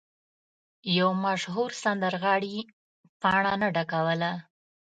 [0.97, 2.57] یو مشهور سندرغاړی
[3.21, 4.31] پاڼه نه ډکوله.